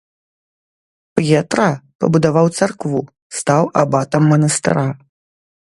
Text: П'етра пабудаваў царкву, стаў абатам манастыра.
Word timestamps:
П'етра 1.19 1.67
пабудаваў 2.03 2.47
царкву, 2.57 2.99
стаў 3.41 3.63
абатам 3.83 4.29
манастыра. 4.33 4.87